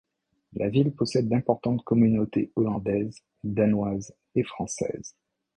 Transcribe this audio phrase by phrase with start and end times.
[0.53, 5.15] La ville possède d'importantes communautés hollandaises, danoises et françaises.